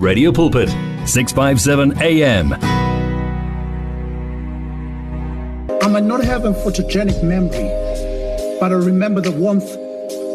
[0.00, 0.70] Radio Pulpit
[1.06, 2.54] 657 AM
[5.82, 7.68] I might not have a photogenic memory,
[8.58, 9.70] but I remember the warmth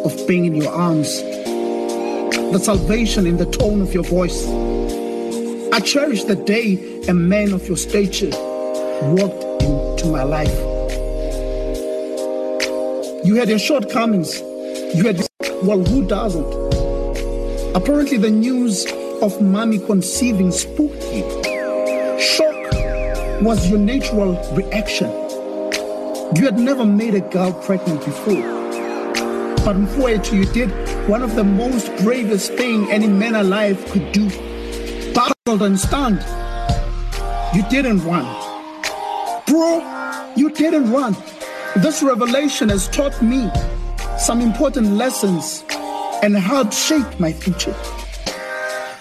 [0.05, 4.45] of being in your arms, the salvation in the tone of your voice.
[5.73, 8.29] I cherish the day a man of your stature
[9.01, 10.55] walked into my life.
[13.25, 14.41] You had your shortcomings.
[14.95, 15.27] You had,
[15.63, 16.53] well, who doesn't?
[17.75, 18.85] Apparently, the news
[19.21, 21.23] of mommy conceiving spooked you.
[22.19, 22.71] Shock
[23.41, 25.09] was your natural reaction.
[26.35, 28.41] You had never made a girl pregnant before.
[29.63, 30.69] But Mfuetu, you did
[31.07, 34.29] one of the most bravest thing any man alive could do.
[35.13, 36.23] Puzzled and stunned.
[37.55, 38.25] You didn't run.
[39.47, 41.15] Bro, you didn't run.
[41.77, 43.49] This revelation has taught me
[44.17, 45.63] some important lessons
[46.23, 47.75] and helped shape my future.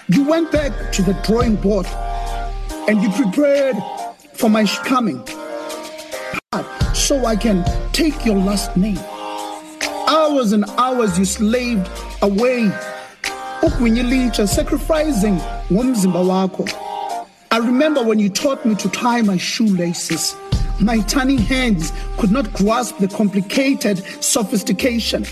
[0.07, 1.87] You went back to the drawing board
[2.87, 3.75] and you prepared
[4.33, 5.25] for my coming
[6.93, 8.99] so I can take your last name.
[10.07, 11.89] Hours and hours you slaved
[12.21, 12.69] away,
[13.63, 15.37] ukwinyilicha, sacrificing
[15.69, 16.69] ngomzimba wakho.
[17.49, 20.35] I remember when you taught me to tie my shoelaces.
[20.79, 25.25] My tiny hands could not grasp the complicated sophistication.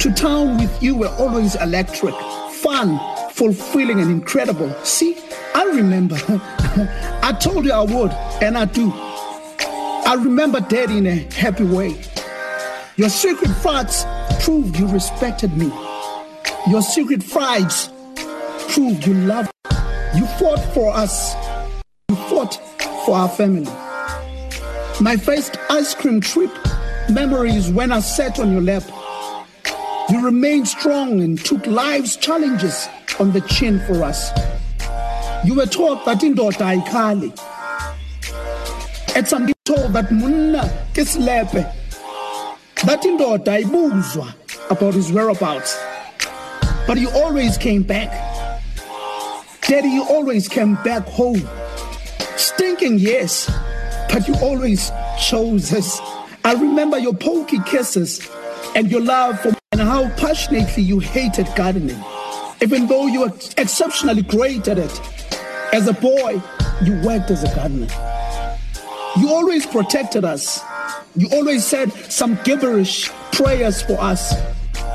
[0.00, 2.14] To town with you were always electric,
[2.62, 4.72] fun, fulfilling, and incredible.
[4.84, 5.16] See,
[5.54, 6.16] I remember.
[7.22, 8.10] I told you I would,
[8.42, 8.92] and I do.
[8.92, 12.00] I remember Daddy in a happy way.
[12.96, 14.04] Your secret farts
[14.42, 15.72] proved you respected me.
[16.68, 17.90] Your secret fights
[18.68, 19.50] proved you loved.
[20.14, 21.34] You fought for us.
[22.08, 22.54] You fought
[23.06, 23.70] for our family.
[25.00, 26.50] My first ice cream trip
[27.08, 28.82] memories when I sat on your lap.
[30.10, 32.88] You remained strong and took life's challenges
[33.20, 34.30] on the chin for us.
[35.44, 37.30] You were taught that indoda ayikhali.
[39.16, 40.62] At some told that munna
[40.94, 41.62] ke slepe.
[42.84, 44.34] That indoda ayibuzwa
[44.68, 45.78] about his whereabouts.
[46.88, 48.10] But you always came back.
[49.62, 51.48] Daddy, you always came back home.
[52.36, 53.48] Stinking, yes,
[54.12, 56.00] but you always chose us.
[56.44, 58.28] I remember your pokey kisses
[58.74, 62.02] and your love for and how passionately you hated gardening.
[62.60, 65.00] Even though you were exceptionally great at it.
[65.72, 66.42] As a boy,
[66.82, 67.86] you worked as a gardener.
[69.16, 70.60] You always protected us.
[71.14, 74.34] You always said some gibberish prayers for us.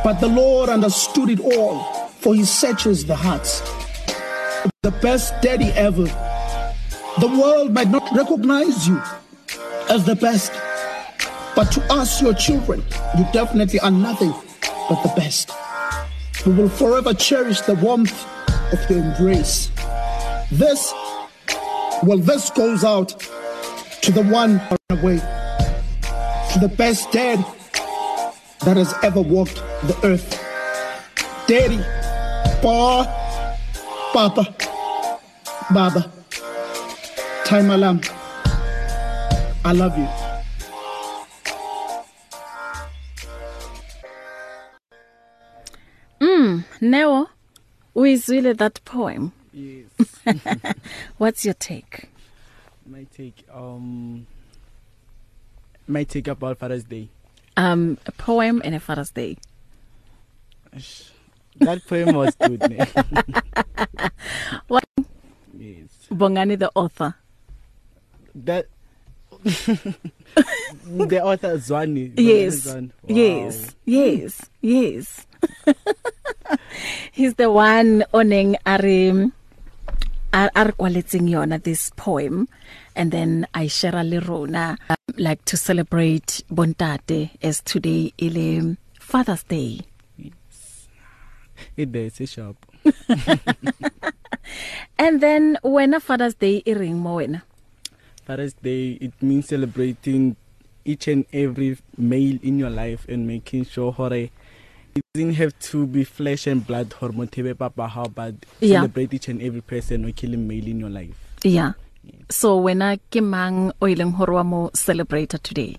[0.03, 3.61] But the Lord understood it all, for he searches the hearts.
[4.83, 6.03] The best daddy ever.
[7.21, 9.01] The world might not recognize you
[9.89, 10.51] as the best,
[11.55, 12.83] but to us, your children,
[13.17, 14.33] you definitely are nothing
[14.89, 15.51] but the best.
[16.45, 18.25] We will forever cherish the warmth
[18.71, 19.71] of your embrace.
[20.51, 20.93] This,
[22.03, 23.19] well, this goes out
[24.01, 27.39] to the one away, to the best dad
[28.63, 30.41] that has ever walked the earth.
[31.47, 31.79] Daddy,
[32.61, 33.05] Pa,
[34.13, 34.55] Papa,
[35.73, 36.11] Baba,
[37.45, 38.01] Time Alam,
[39.63, 40.24] I love you.
[46.85, 47.27] Neo,
[47.95, 49.31] uyizwile that poem.
[49.53, 49.87] Yes.
[51.17, 52.09] What's your take?
[52.87, 54.27] my take um
[55.87, 57.09] my take about Father's Day.
[57.57, 59.37] Um, a poem and a Father's Day.
[61.57, 62.61] That poem was good.
[64.67, 64.83] What?
[65.57, 65.87] yes.
[66.11, 67.15] Bongani, the author.
[68.35, 68.67] That
[69.43, 72.13] the author Zwani.
[72.17, 72.67] Yes.
[72.67, 72.91] Zwani.
[73.03, 73.15] Wow.
[73.15, 73.75] Yes.
[73.85, 74.49] Yes.
[74.61, 75.27] Yes.
[77.11, 79.31] He's the one owning Ari
[80.35, 82.47] a a re kwaletseng yona this poem
[82.95, 89.43] and then I share le rona um, like to celebrate bontate as today ile Father's
[89.43, 89.81] Day.
[91.77, 92.57] It is a shop.
[94.97, 97.41] And then when a Father's Day e reng mo wena?
[98.25, 100.35] Father's Day it means celebrating
[100.83, 104.29] each and every male in your life and making sure hore
[104.95, 108.79] it doesn't have to be flesh and blood hormone tebe papa how but Yeah.
[108.79, 111.15] celebrate each and every person or killing male in your life.
[111.43, 111.73] Yeah.
[112.29, 115.75] So wena ke mang o ileng hore wa mo celebrate today?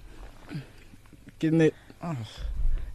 [1.40, 1.70] Ke ne
[2.02, 2.16] oh,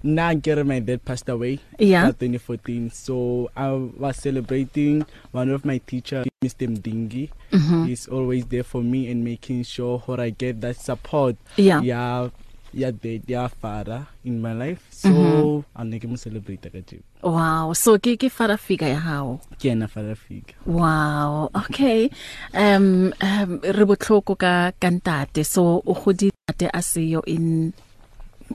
[0.03, 2.07] na nkere my dad passed away Yeah.
[2.09, 6.67] at 2014 so I was celebrating one of my teacher Mr.
[6.69, 7.85] Mdingi Mhm.
[7.87, 11.81] he's always there for me and making sure how I get that support Yeah.
[11.81, 12.29] yeah
[12.73, 14.87] ya dad ya father in my life.
[14.91, 15.63] So mm -hmm.
[15.75, 17.73] a ne ke mo celebrate ka tšeo wow.
[17.73, 19.39] So ke ke father figure ya hao?
[19.59, 20.57] Ke ena father figure.
[20.65, 21.51] Wow.
[21.53, 22.09] Okay.
[22.55, 27.73] Um um re botlhoko ka kantate so o godite a seyo in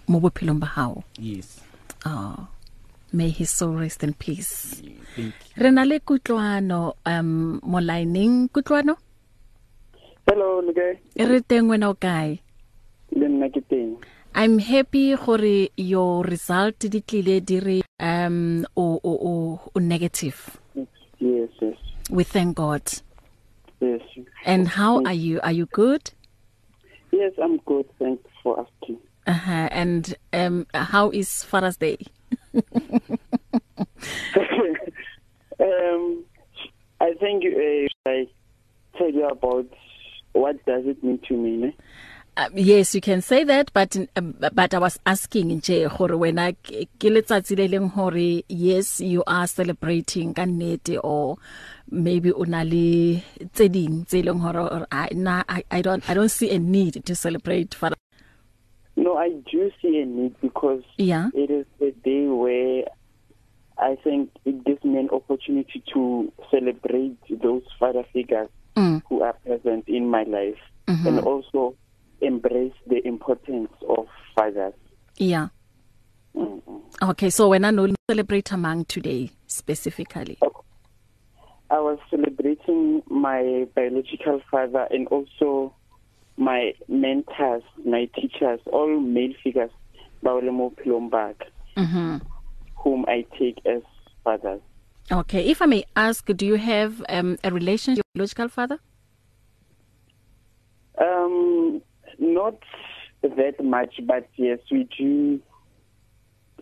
[0.08, 1.04] mo bophelong ba hao?
[1.20, 1.60] Yes.
[2.04, 2.48] Oh
[3.12, 4.82] may his soul rest in peace.
[5.16, 5.62] Thank you.
[5.62, 8.96] Re na le kutlwano um mo lining kutlwano?
[10.26, 10.98] Hello, Lege.
[11.16, 12.42] re teng wena o kae?
[13.16, 13.96] Le nna ke teng.
[14.34, 20.58] I'm happy gore your result di tlile di re um o o o, o negative
[21.18, 21.76] Yes, yes.
[22.10, 22.82] we thank God
[23.80, 24.02] Yes.
[24.44, 26.10] and how are you are you good
[27.12, 27.86] Yes, I'm good.
[27.98, 28.98] Thanks for asking.
[29.26, 31.96] uh-huh and um how is Father's Day
[35.60, 36.24] um,
[37.00, 38.26] I think uh, I
[38.98, 39.66] tell you about
[40.32, 41.56] what does it mean to me.
[41.56, 41.72] Ne?
[42.38, 46.52] Uh, yes you can say that but um, but I was asking nje gore wena
[46.52, 51.38] ke letsatsi le leng hore yes you are celebrating ka nnete or
[51.90, 53.22] maybe una le
[53.54, 57.14] tseding tse leng hore I na I, I don't I don't see a need to
[57.16, 57.92] celebrate for
[58.96, 62.84] No, I do see a need because yeah it is a day where
[63.78, 69.00] I think it gives me an opportunity to celebrate those father figures mm.
[69.08, 71.08] who are present in my life mm -hmm.
[71.08, 71.74] and also
[72.20, 74.74] embrace the importance of fathers.
[75.18, 75.48] yeah
[76.34, 77.08] Mm -hmm.
[77.10, 80.38] okay so wena no celebrate among today specifically
[81.70, 85.72] I was celebrating my biological father and also
[86.36, 89.70] my mentors, my teachers, all male figures
[90.22, 91.36] bawlemo Plombak
[91.76, 92.20] mhm
[92.84, 93.82] whom I take as
[94.24, 94.60] fathers.
[95.10, 98.78] okay if I may ask do you have um a relationship with your biological father
[100.98, 101.82] Um
[102.18, 102.54] not
[103.22, 105.40] that much but yes we do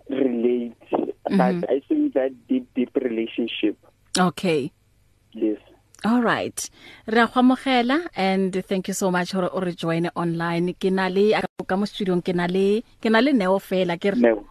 [0.09, 1.39] relate mm -hmm.
[1.39, 3.77] but I think that deep deep relationship
[4.19, 4.71] okay
[5.33, 5.59] yes
[6.05, 6.61] All right.
[7.09, 10.77] Re a gomogela and thank you so much hore o re join online.
[10.77, 11.33] Ke na le
[11.65, 14.45] ka mo studio ke na le ke na le Neo fela ke re no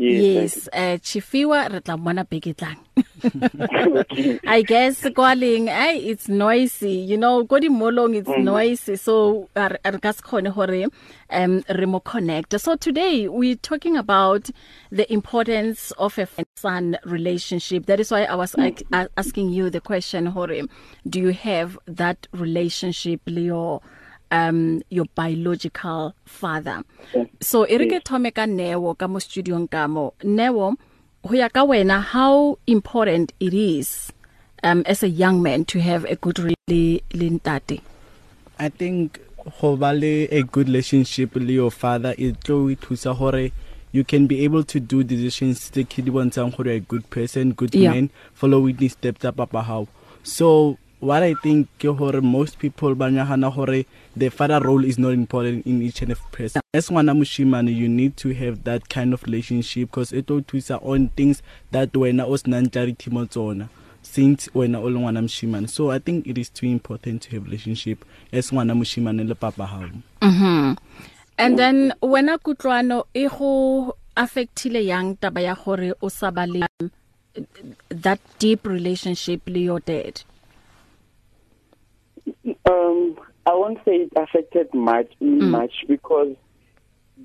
[0.00, 2.78] Yes, eh Chifiwa re tla bona beketlang.
[4.46, 8.42] I guess calling hey it's noisy you know go di molong it's mm.
[8.42, 10.86] noisy so ar ka se khone hore
[11.30, 14.48] um re mo connect so today we talking about
[14.90, 16.26] the importance of a
[16.56, 19.08] son relationship that is why I was mm.
[19.18, 20.62] asking you the question hore
[21.06, 23.82] do you have that relationship Leo
[24.30, 26.82] um your biological father.
[27.40, 30.14] So erike thome ka Neo ka mo studio ka mo.
[30.22, 30.76] Neo
[31.24, 34.12] ho ya ka wena how important it is
[34.62, 37.80] um as a young man to have a good really lentate
[38.58, 39.18] I think
[39.60, 43.50] go ba le a good relationship le your father it tlo thusa hore
[43.92, 47.52] you can be able to do decisions tse ke di bontshang gore a good person
[47.52, 47.92] good Yeah.
[47.96, 49.88] man following the steps up papa how
[50.22, 53.84] so what i think ke hore most people ba nyagana hore
[54.16, 56.62] the father role is not important in each and every person.
[56.74, 60.84] As ngwana moshimane you need to have that kind of relationship because it will thusa
[60.84, 63.68] on things that wena o snan charity mo tsona
[64.02, 67.44] since wena o le ngwana moshimane so i think it is too important to have
[67.44, 69.90] relationship as ngwana moshimane le papa hao.
[70.22, 70.76] Mhm
[71.40, 76.66] and then wena kutlwano e go affectile yang taba ya gore o sa ba le
[76.80, 76.90] um,
[77.88, 80.22] that deep relationship le your dad?
[82.66, 83.16] Um,
[83.50, 85.50] I won't say it affected much me mm.
[85.50, 86.36] much because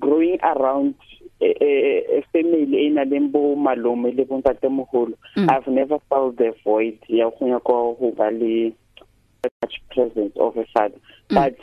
[0.00, 0.94] growing around
[1.40, 5.50] a, a, a family in Alembo malome le bontate moholo Mm.
[5.50, 8.72] I've never felt the void ya go nya go go ba le
[9.62, 10.98] such presence of a father
[11.30, 11.34] Mm.
[11.36, 11.56] but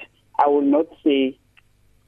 [0.43, 1.37] I will not say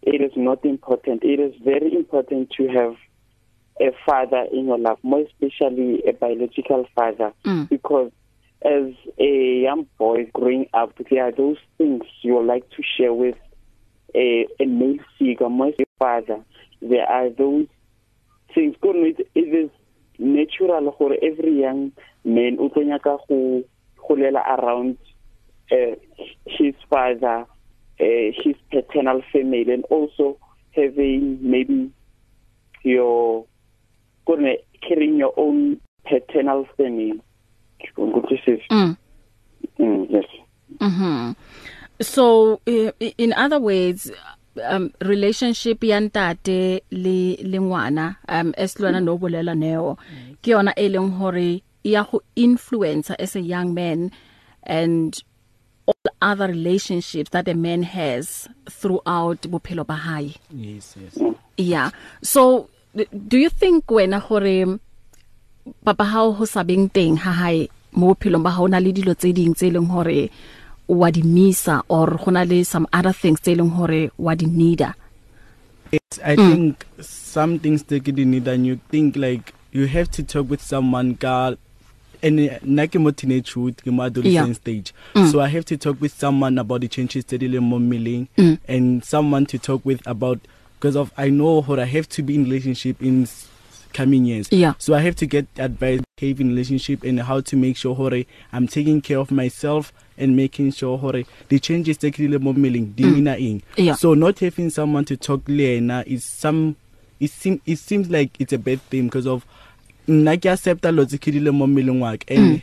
[0.04, 2.96] it is not important it is very important to have
[3.82, 7.68] a father in your life more especially a biological father Mm.
[7.70, 8.12] because
[8.66, 13.36] as a young boy growing up there are those things you like to share with
[14.16, 16.44] a a male figure my father.
[16.82, 17.68] There are those
[18.54, 19.70] things it, it is
[20.18, 21.92] natural for every young
[22.24, 23.64] man o tlonya ka go
[23.98, 24.98] golela around
[25.72, 25.96] uh,
[26.46, 27.46] his father
[28.00, 30.38] uh, his paternal family and also
[30.72, 31.92] having maybe
[32.84, 33.46] your
[34.88, 37.20] carrying your own paternal family.
[37.98, 38.96] Ukuthi sis mm.
[39.80, 40.26] mm, yes.
[40.80, 41.36] Mhm.
[42.02, 44.12] So in other words
[44.64, 49.98] um relationship ya ntate le le ngwana um eslwana no bolela neo.
[50.42, 54.12] Ke yona e leng hore ya go influence as a young man
[54.64, 55.24] and
[55.86, 60.36] all other relationships that a man has throughout bophelo ba hae.
[60.52, 61.18] Yes yes.
[61.58, 61.92] Yeah.
[62.24, 62.70] So
[63.28, 64.80] do you think wena gore
[65.84, 69.34] papa hao ho sabeng teng ha hae mo philong ba ha ona le dilo tse
[69.34, 70.30] ding tse leng hore
[70.88, 74.94] wa di misa or gona le some other things tse leng hore wa di needa
[75.92, 76.52] it's i mm.
[76.52, 80.62] think some things take it need and you think like you have to talk with
[80.62, 81.56] someone ka
[82.24, 84.62] and na ke mo teenagehood ke mo adolescent yeah.
[84.62, 85.32] stage mm.
[85.32, 88.58] so i have to talk with someone about the changes that ile mo mmeleng mm.
[88.68, 90.40] and someone to talk with about
[90.80, 93.28] because of i know how i have to be in relationship in
[93.96, 94.74] coming years yeah.
[94.78, 98.68] so i have to get advice having relationship and how to make sure hore i'm
[98.68, 102.92] taking care of myself and making sure hore the changes tse ke le mo mmeleng
[102.96, 103.18] di Mm.
[103.24, 103.96] ina eng Yeah.
[103.96, 106.76] so not having someone to talk le yena is some
[107.20, 109.46] it seem it seems like it's a bad thing because of
[110.08, 112.62] nna ke accepta lo tse ke di le mo mmeleng wa ka and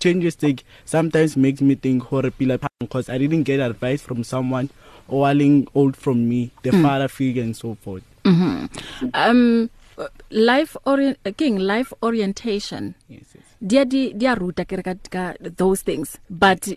[0.00, 4.68] changes take sometimes makes me think hore pila because i didn't get advice from someone
[5.08, 6.80] or aling old from me the mm.
[6.84, 8.04] father figure and so forth
[9.12, 9.68] um
[10.30, 12.94] life orient king life orientation.
[13.08, 13.44] Yes yes.
[13.60, 16.18] Dia di dia ruta ke re ka those things.
[16.30, 16.68] But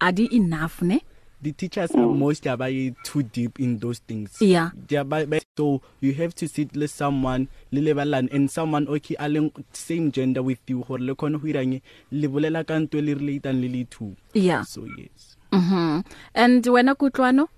[0.00, 1.00] are they enough ne?
[1.42, 4.38] The teachers are most are by too deep in those things.
[4.40, 4.70] Yeah.
[4.86, 8.86] they are by, by so you have to sit with someone le levelan and someone
[8.86, 13.02] okay aleng same gender with you hore le khone ho irang le bolela ka ntwe
[13.02, 14.14] le relate le le two.
[14.34, 14.62] Yeah.
[14.62, 15.36] So yes.
[15.50, 17.48] Mhm and wena kutlwano?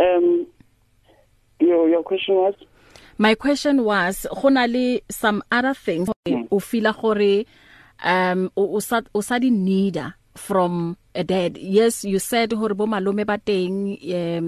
[0.00, 0.46] Um,
[1.60, 2.54] your your question was?
[3.20, 6.08] My question was gona le some other things
[6.50, 7.44] o feel gore
[8.02, 11.58] um o o sa o sa di needa from a dad.
[11.58, 14.46] Yes you said hore bo malome ba teng um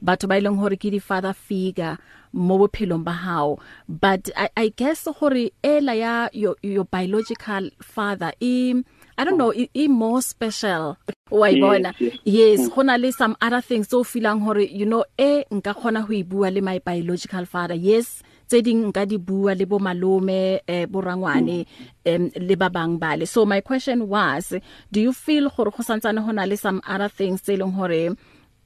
[0.00, 2.00] batho ba ileng hore ke di father figure
[2.32, 3.60] mo bophelong ba hao.
[3.88, 8.72] But i i guess hore ela ya your your biological father i
[9.18, 10.96] i don't know i, i more special.
[11.30, 12.18] Wa ibona yes.
[12.24, 12.68] yes.
[12.70, 16.52] Gona le some other things so feeling hore you know e nka khona ho ibua
[16.52, 17.74] le my biological father.
[17.74, 21.66] Yes tse ding nka di bua le bo malome eh borangwane
[22.04, 24.52] em le ba bang bale so my question was
[24.92, 28.10] do you feel gore go santsane hona le some other things tse leng hore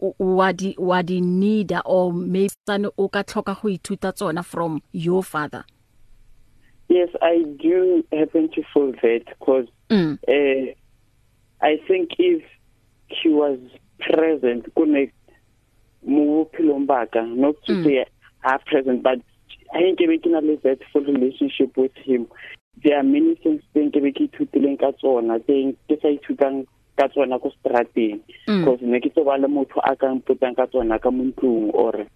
[0.03, 4.43] o- wa di wa di need or maybe tsane o ka tlhoka go ithuta tsona
[4.45, 5.65] from your father?
[6.89, 10.19] Yes, I do happen to feel that because mm.
[10.29, 10.73] uh,
[11.61, 12.43] I think if
[13.09, 13.59] he was
[13.99, 15.15] present, connect
[16.07, 17.85] mo bophelong ba ka, not to Mm.
[17.85, 18.05] say
[18.41, 19.19] half present, but
[19.75, 22.27] I think ke be ke na le that full relationship with him.
[22.83, 26.67] There are many things tse ke be ke ithutileng ka tsona, tse ke sa ithutang
[26.97, 28.23] ka tsona ko strateng.
[28.47, 28.65] Mm.
[28.65, 32.07] Because ne ke tsoba le motho a ka mpotang ka tsona ka mo ntlong or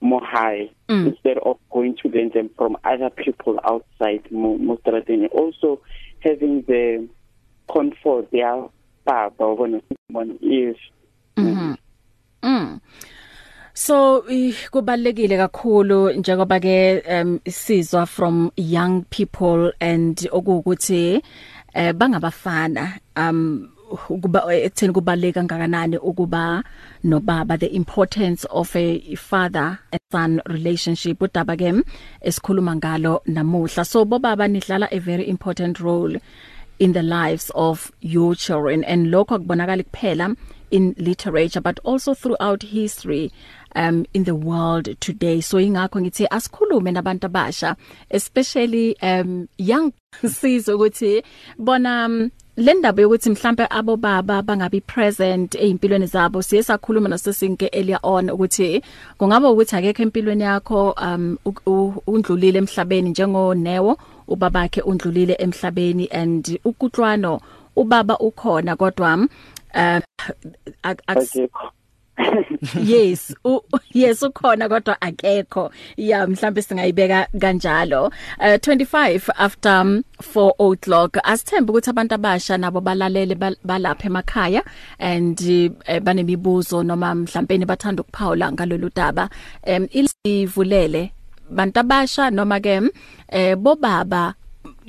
[0.00, 1.12] mo hae Mm.
[1.12, 5.28] instead of going to learn them from other people outside mo mo strateng.
[5.36, 5.80] Also
[6.20, 7.08] having the
[7.72, 8.68] comfort ya
[9.04, 9.80] baba bona
[10.12, 10.76] one is
[11.36, 11.76] Mhm.
[12.42, 12.80] Mm.
[13.74, 21.22] So eh, kubalekile kakhulu njengoba ke um isizwa from young people and okuthi
[21.74, 26.62] eh bangabafana um ukuba ekutheni kubaleka kangakanani ukuba
[27.04, 31.18] nobaba the importance of a father and son relationship.
[31.18, 31.84] Udaba ke
[32.22, 33.86] esikhuluma ngalo namuhla.
[33.86, 36.16] So bobaba nidlala a very important role
[36.78, 38.84] in the lives of your children.
[38.84, 40.36] And lokho kubonakala kuphela
[40.70, 43.32] in literature but also throughout history
[43.74, 45.40] um in the world today.
[45.40, 47.76] So ingakho ngithi asikhulume nabantu abasha
[48.10, 49.92] especially um young
[50.22, 51.22] sizwe ukuthi
[51.58, 57.66] bona um, le ndaba yokuthi mhlambe abo baba bangabi present ezimpilweni zabo siye sakhuluma nasesinke
[57.72, 58.82] earlier on ukuthi
[59.18, 61.38] kungaba ukuthi akekho empilweni yakho um
[62.06, 63.98] undlulile emhlabeni njengo Newo
[64.28, 67.40] ubabakhe undlulile emhlabeni and ukutlwano
[67.76, 69.28] ubaba ukhona kodwa um
[70.82, 71.48] ak- ak- okay
[72.84, 73.60] yes u,
[73.94, 75.70] yes ukhona kodwa akekho.
[75.96, 78.06] Ya mhlambe singayibeka kanjalo.
[78.38, 80.02] Uh, 25 after um,
[80.34, 81.16] 4 o'clock.
[81.24, 84.62] Asithemba ukuthi abantu abasha nabo balalele bal- balapha emakhaya
[84.98, 89.30] and uh, banemibuzo noma mhlawumbe bathanda ukuphawula ngalolu daba.
[89.66, 91.12] Um ilivulele
[91.50, 92.80] bantu abasha noma ke
[93.28, 94.34] eh bobaba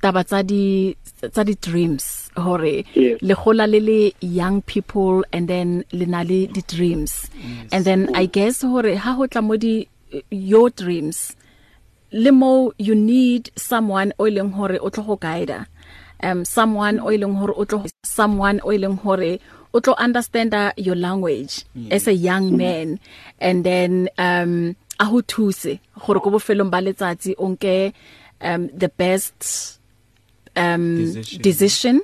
[0.00, 0.97] taba tsa di
[1.32, 3.18] tsa di dreams hore Yes.
[3.22, 7.72] le gola le le young people and then le na le di dreams yes.
[7.75, 9.75] and then i guess hore ha ho tla mo di
[10.30, 11.34] your dreams
[12.12, 15.66] le mo you need someone o ileng hore o tlo go guide
[16.22, 19.38] um someone o ileng hore o tlo someone o ileng hore
[19.75, 21.92] o tlo understand your language yes.
[21.92, 22.98] as a young man
[23.40, 27.92] and then um a ho thuse gore go bofelong ba letsatsi o nke
[28.40, 29.77] um the best
[30.58, 31.42] um Decision.
[31.42, 31.96] decision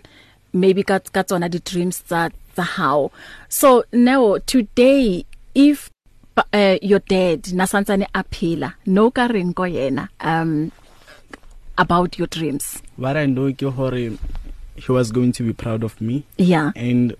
[0.53, 3.11] maybe ka ka tsona di dreams tsa tsa how
[3.49, 5.91] so now today if
[6.53, 10.71] uh, your dad nasantsane aphila no ka reng ko yena um
[11.77, 12.79] about your dreams?
[12.97, 14.15] What i know ke hore
[14.77, 16.25] he was going to be proud of me.
[16.39, 16.71] Yeah.
[16.75, 17.15] And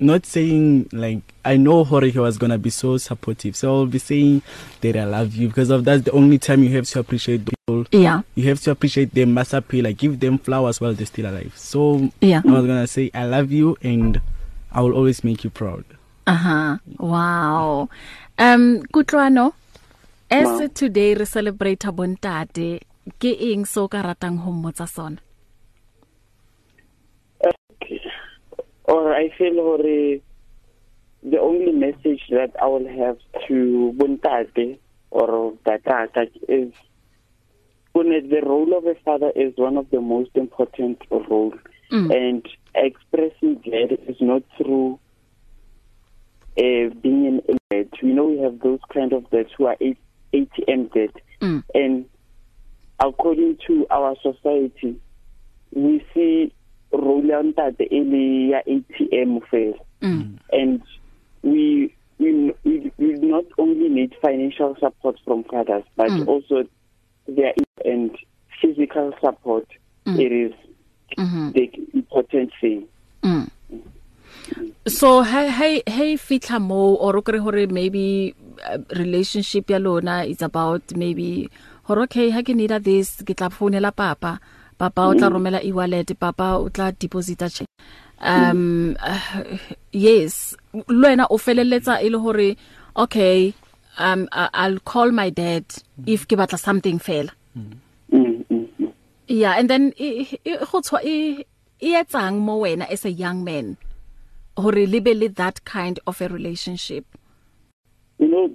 [0.00, 3.54] not saying like I know Hore he was gonna be so supportive.
[3.56, 4.42] So I'll be saying
[4.80, 7.86] that I love you because of that's the only time you have to appreciate people.
[7.92, 11.52] yeah You have to appreciate them massaphi like give them flowers while they're still alive.
[11.56, 12.42] So Yeah.
[12.46, 14.20] I was gonna say I love you and
[14.72, 15.84] I will always make you proud.
[16.26, 17.88] aha wow
[18.38, 19.52] um kutlwano
[20.30, 20.66] as Ma.
[20.80, 22.80] today re celebrate bontate
[23.18, 25.16] ke eng so ka ratang ho mmotsa sona
[28.90, 29.78] or I feel hore
[31.22, 33.18] the only message that I will have
[33.48, 34.78] to Buntate
[35.10, 36.72] or Tatata is
[37.92, 41.54] when the role of a father is one of the most important role
[41.90, 42.08] Mm.
[42.14, 45.00] and expressing that is not through
[46.56, 47.88] uh, being an dead.
[48.00, 49.76] We know we have those kind of dads who are
[50.32, 51.64] ATM dead Mm.
[51.74, 52.04] and
[53.00, 55.00] according to our society
[55.72, 56.52] we see
[56.92, 60.38] role ya ntate e le ya ATM fela mm.
[60.52, 60.82] and
[61.42, 62.90] we we we,
[63.22, 66.24] not only need financial support from fathers but Mm.
[66.24, 66.28] mm.
[66.28, 66.64] also
[67.28, 67.54] their
[67.84, 68.10] and
[68.60, 69.66] physical support
[70.06, 70.14] Mm.
[70.16, 70.20] mm.
[70.20, 70.52] it is
[71.18, 71.52] Mhm.
[71.52, 72.86] the important thing
[73.22, 73.50] Mm.
[74.86, 78.34] So hey hey hey fitla mo or o kre hore maybe
[78.66, 81.48] uh, relationship ya lona is about maybe
[81.84, 84.40] hore okay ha ke need this ke tla founela papa
[84.80, 87.68] papa o tla romela e-wallet papa o tla deposita check
[88.32, 89.58] um uh,
[89.92, 90.56] yes.
[90.88, 92.48] Lwena o feleletsa ile hore
[92.96, 93.52] okay
[93.98, 95.64] um I- I'll call my dad
[96.06, 97.32] if ke batla something fela.
[97.56, 97.72] Mm,
[98.12, 98.92] mm, mm.
[99.28, 100.10] yeah and then e
[100.44, 101.44] e- go tshwa e
[101.80, 103.76] e etsang mo wena as a young man
[104.56, 107.04] hore libe le that kind of a relationship?
[108.18, 108.46] You know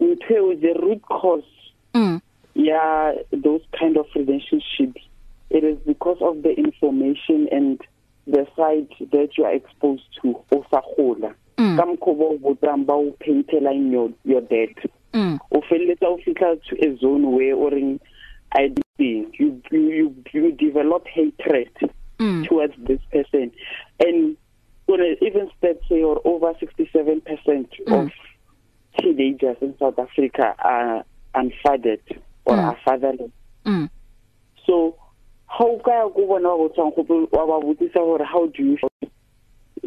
[0.00, 1.48] ntwe the root cause
[1.94, 2.20] mm.
[2.54, 5.02] yeah those kind of relationships
[5.54, 7.80] it is because of the information and
[8.26, 11.76] the side that you are exposed to o sa gola Mm.
[11.78, 14.74] ka mkhobo botsang ba o paintela in your your dad
[15.12, 15.38] mm.
[15.52, 18.00] O felletsa o fitla to a zone where or in
[18.50, 21.70] I think you you you, develop hatred
[22.18, 22.42] mm.
[22.48, 23.52] towards this person.
[24.00, 24.36] And
[24.86, 27.22] when even stats say or over 67%
[27.86, 27.92] Mm.
[27.92, 28.10] of
[28.98, 32.02] teenagers in South Africa are unfathered
[32.46, 32.64] or Mm.
[32.64, 33.30] are fatherless.
[33.64, 33.88] Mm.
[34.66, 34.96] So
[35.58, 38.78] how ka go bona go tsang go wa ba botsisa hore how do you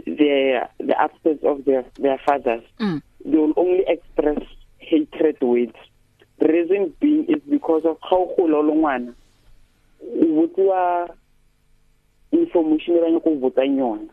[0.06, 2.64] the the absence of their their fathers.
[2.80, 3.02] Mm.
[3.26, 4.40] They will only express
[4.80, 5.76] hatred with.
[6.40, 9.14] Reason being is because of how gola lo ngwana
[10.02, 11.10] o botsiwa
[12.32, 14.10] information e bana go botsang yona.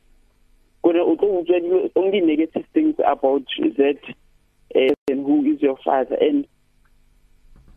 [0.82, 3.44] Kore o tlo dilo only negative things about
[3.76, 4.00] that
[4.74, 6.16] uh, who is your father.
[6.20, 6.46] And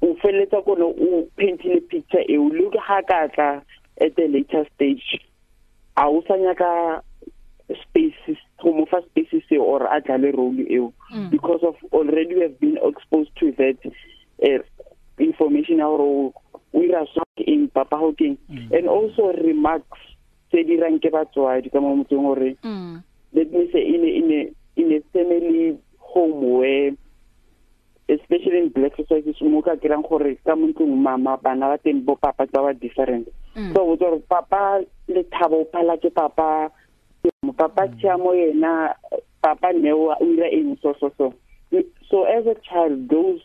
[0.01, 3.61] o feletsa kone o paintile picture e o le ha ka tla
[4.01, 5.19] at the later stage
[5.97, 7.01] a o sanya ka
[7.81, 11.29] spaces go mo fa spaces e or a tla le role eo Mm.
[11.31, 13.77] because of already we have been exposed to that
[14.43, 14.59] uh,
[15.19, 16.33] information or
[16.73, 17.07] we are
[17.37, 18.67] in papa hawking mm.
[18.75, 19.99] and also remarks
[20.51, 22.99] tse di rang ke batswadi ka mo motseng gore mm
[23.33, 24.41] let me say in a, in a
[24.75, 26.91] in a family home where
[28.09, 32.05] especially in black society mo ka kirang gore ka mo ntlong mama bana ba teng
[32.05, 33.27] bo papa ba ba different.
[33.55, 33.73] Mm.
[33.73, 36.71] so o tsore papa le thabo phala ke papa.
[37.43, 38.93] Mo papa tsha mo yena
[39.43, 41.33] papa neo o ira eng so so so.
[42.09, 43.41] So as a child those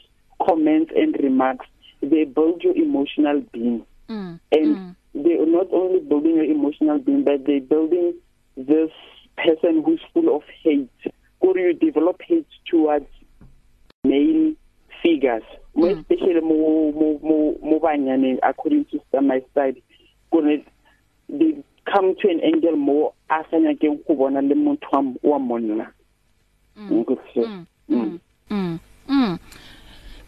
[0.47, 1.67] comments and remarks
[2.03, 3.83] they build your emotional being.
[4.09, 4.39] Mm.
[4.53, 4.95] And Mm.
[5.15, 8.15] they are not only building your emotional being but they building
[8.57, 8.91] this
[9.37, 10.89] person who's full of hate
[11.41, 13.09] or you develop hate towards
[14.05, 14.53] male
[15.03, 15.43] figures
[15.75, 16.01] more Mm.
[16.01, 17.39] especially mo mo mo
[18.17, 19.83] mo banyane according to my side.
[20.33, 20.65] Kone
[21.29, 25.39] they come to an angle more asanya ke go bona le motho wa m- wa
[25.39, 25.93] monna
[26.79, 27.67] ngikho mm.
[27.89, 28.19] Mm
[28.51, 29.39] mm mm.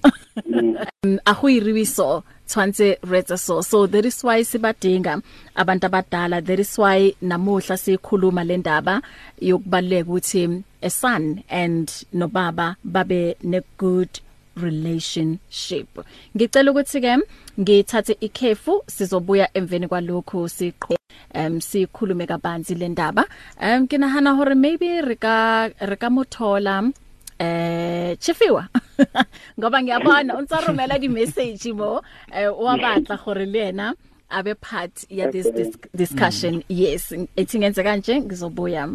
[1.05, 3.61] Um, a go iriwiso tshwantse retsa so.
[3.61, 5.23] So that is why sibadinga
[5.57, 6.45] abantu abadala.
[6.45, 9.03] That is why namuhla sikhuluma le ndaba
[9.41, 14.21] yokubaleka ukuthi a son and nobaba babe ne good
[14.57, 15.89] relationship.
[16.37, 17.17] Ngicela ukuthi ke
[17.61, 20.97] ngithathe ikhefu sizobuya emveni kwalokho siqho
[21.35, 23.25] um sikhulume kabanzi le ndaba.
[23.63, 26.93] Um kinahana hore maybe rika rika mothola
[27.41, 28.69] eh chifiwa
[29.59, 33.95] ngoba ngiyabona unsarumela di message mo eh wabatla gore le yena
[34.29, 38.89] abe part ya this, this discussion yes ethi ngenze kanje ngizobuya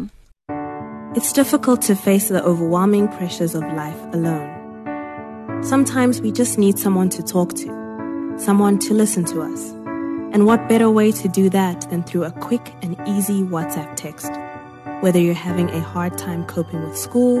[1.16, 4.52] It's difficult to face the overwhelming pressures of life alone.
[5.62, 9.70] Sometimes we just need someone to talk to, someone to listen to us.
[10.34, 14.30] And what better way to do that than through a quick and easy WhatsApp text?
[15.00, 17.40] Whether you're having a hard time coping with school,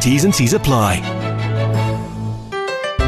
[0.00, 1.00] T's and C's apply.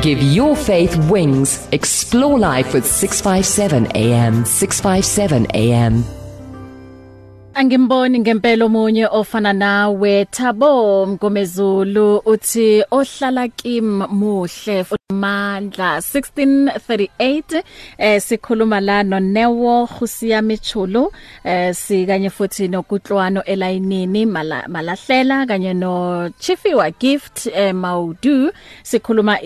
[0.03, 1.69] Give your faith wings.
[1.73, 4.45] Explore life with 657 AM.
[4.45, 6.22] 657 AM.
[7.55, 15.99] Angimboni ngempela omunye ofana nawe Thabo Mgomezulu uthi ohlala kim muhle mandla.
[15.99, 17.63] 1638
[17.99, 21.13] eh sikhuluma la no Newo Khusiya Michulu
[21.45, 28.53] eh sikanye futhi nokutlwano elayinini malahlela kanye no Chifiwa Gift eh Maudu.
[28.83, 29.39] Sikhuluma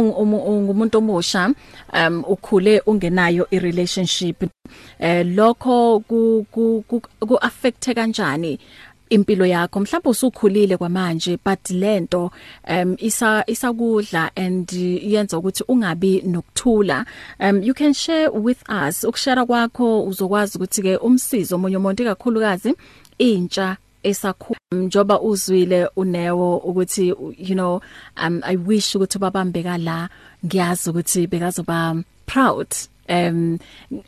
[0.49, 1.49] ungumuntu omusha
[1.93, 4.43] um ukhule ungenayo i relationship
[4.99, 8.59] eh lokho ku ku affect kanjani
[9.09, 12.31] impilo yakho mhlawumbe usukhulile kwamanje but lento
[12.67, 17.05] um isa isakudla and yenza ukuthi ungabi nokuthula.
[17.39, 19.03] Um you can share with us.
[19.03, 22.73] Ukushare kwakho uzokwazi ukuthi ke umsizo omunye umuntu kakhulukazi
[23.17, 24.59] intsha esakhula.
[24.71, 27.81] Njoba uzwile unewo ukuthi you know
[28.17, 30.09] um i wish ukuthi babambeka la.
[30.45, 32.67] Ngiyazi ukuthi bekazoba proud.
[33.07, 33.57] Em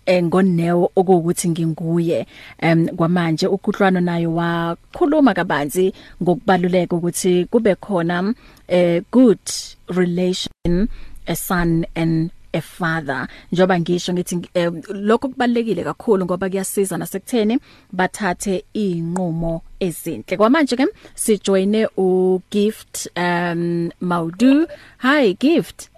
[0.07, 2.27] ngonewo okuwukuthi nginguye.
[2.59, 8.33] Em kwamanje ukuhlwana nayo wakhuluma kabanzi ngokubaluleka ukuthi kube khona
[8.69, 9.39] a good
[9.87, 10.89] relation
[11.27, 13.27] a son and a father.
[13.51, 17.59] Njoba ngisho ngithi um, lokho kubalekile kakhulu ngoba kuyasiza nasekutheni
[17.91, 20.37] bathathe inqumo ezinhle.
[20.37, 24.67] Kwamanje ke sijoine u gift um Maudu.
[24.97, 25.89] Hi gift.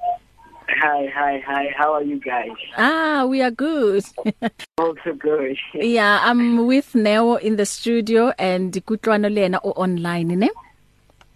[0.70, 1.74] Hi, hi, hi.
[1.76, 2.52] How are you guys?
[2.78, 4.06] ah we are good
[4.78, 5.58] Also good.
[5.74, 10.50] yeah i'm with Neo in the studio and kutlwana le yena o online ne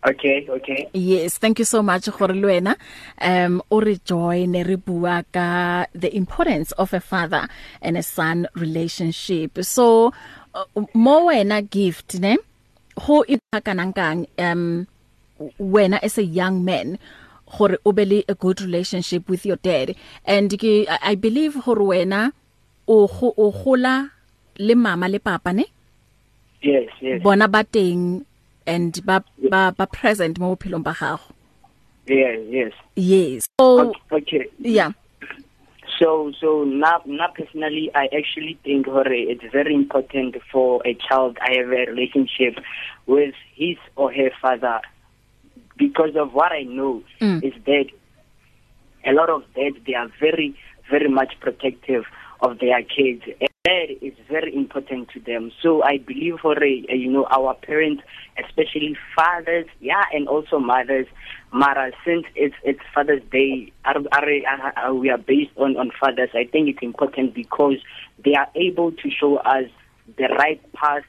[0.05, 0.89] okay, okay.
[0.93, 2.75] Yes, thank you so much gore le wena.
[3.21, 7.47] Um o re join re bua ka the importance of a father
[7.81, 9.63] and a son relationship.
[9.63, 10.11] So
[10.53, 12.37] uh, mo wena gift ne
[12.99, 14.87] ho ipakanang um
[15.59, 16.99] wena as a young man
[17.47, 21.83] gore o be le a good relationship with your dad and ke I believe gore
[21.83, 22.31] wena
[22.87, 24.09] o go o gola
[24.57, 25.65] le mama le papa ne
[26.61, 27.21] Yes, yes.
[27.21, 28.23] bona ba teng
[28.65, 31.33] and ba ba ba present mo bophelong ba gago
[32.07, 32.73] Yes, yes.
[32.95, 34.45] yes so Okay, okay.
[34.59, 34.91] yeah
[35.99, 41.37] So, so now, now personally, I actually think hore, it's very important for a child
[41.39, 42.57] I have a relationship
[43.05, 44.81] with his or her father
[45.77, 47.43] because of what I know Mm.
[47.43, 47.85] is that
[49.05, 50.55] a lot of dads they are very,
[50.89, 52.05] very much protective
[52.41, 53.23] of their kids.
[53.39, 55.51] And that is very important to them.
[55.61, 58.03] So I believe for a, you know our parents,
[58.43, 61.07] especially fathers, yeah, and also mothers.
[61.53, 66.29] Mara, since it's it's Father's Day, are, are, are, we are based on on fathers.
[66.33, 67.77] I think it's important because
[68.23, 69.65] they are able to show us
[70.17, 71.03] the right path,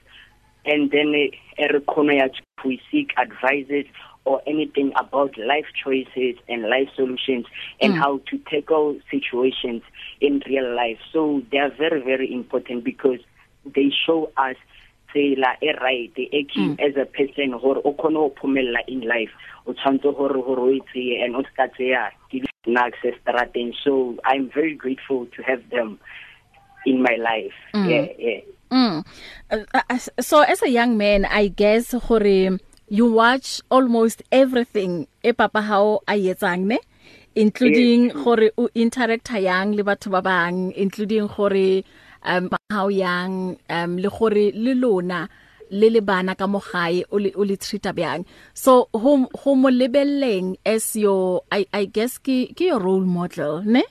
[0.65, 1.15] and then
[1.59, 2.29] uh,
[2.65, 3.87] we seek advices
[4.25, 7.47] or anything about life choices and life solutions
[7.81, 7.99] and Mm.
[7.99, 9.83] how to tackle situations
[10.21, 10.99] in real life.
[11.13, 13.21] So they are very, very important because
[13.75, 14.57] they show us
[15.13, 16.81] tsela e right e ke Mm.
[16.81, 19.31] as a person gore o khone go phomella in life
[19.67, 24.49] o tshwantse gore gore o etse and o ska tseya ke snacks strateng so i'm
[24.51, 26.01] very grateful to have them
[26.87, 27.87] in my life Mm.
[27.89, 28.41] yeah yeah
[28.75, 29.05] mm.
[29.55, 32.59] uh, uh, so as a young man i guess gore
[32.89, 36.79] you watch almost everything e papa hao a etsang ne?
[37.35, 41.83] Including gore o interact yang le batho ba bang including gore
[42.23, 45.29] um how young um le gore le lona
[45.71, 49.69] le le bana ka mogae o le o le treat byang so ho ho mo
[49.69, 53.83] lebelleng as your i i guess ke ke your role model ne?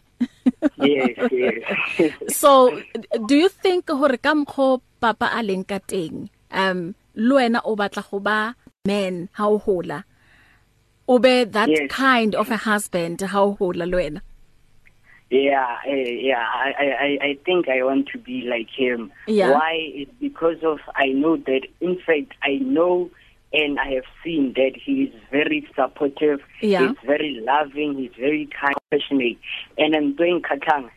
[0.79, 1.59] Yes yes.
[2.41, 2.79] So
[3.27, 7.75] do you think hore ka mkho papa a leng ka teng um le wena o
[7.75, 8.55] batla go ba
[8.87, 10.03] man ha o hola
[11.07, 11.89] o be that Yes.
[11.89, 14.21] kind of a husband ha o hola le wena
[15.29, 15.91] Yeah, uh,
[16.29, 16.45] yeah.
[16.53, 19.11] I, I, I- I think I want to be like him.
[19.25, 19.51] Yeah.
[19.53, 19.73] Why?
[20.01, 21.61] Is because of I know that.
[21.81, 23.09] In fact, I know
[23.51, 26.39] and I have seen that he is very supportive.
[26.61, 26.89] Yeah.
[26.89, 27.95] He's very loving.
[27.97, 29.37] He's very kind, passionate.
[29.79, 30.91] And I'm doing kakang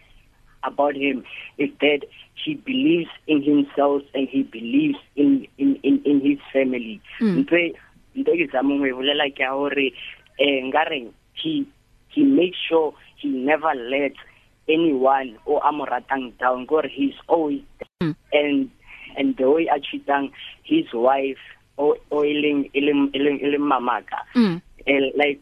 [0.65, 1.25] about him
[1.57, 2.01] is that
[2.37, 7.01] he believes in himself and he believes in in in, in his family.
[7.21, 7.75] Ntwe
[8.17, 9.93] ntwe ke tsa mongwe bolela ke hore
[10.39, 11.65] eh ngare he
[12.09, 14.21] he makes sure he never lets
[14.69, 17.63] anyone or amoratang down because he's always
[18.03, 18.15] Mm.
[18.33, 18.69] and
[19.17, 20.29] and the way a treating
[20.65, 21.41] his wife
[21.79, 24.61] or oiling ilim ilim ilim mamaka mm.
[25.17, 25.41] like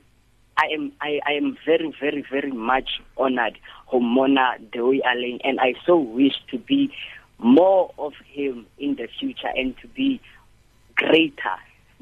[0.56, 3.58] I am I, I am very very very much honored
[3.92, 6.92] Homona way Allen and I so wish to be
[7.38, 10.20] more of him in the future and to be
[10.96, 11.56] greater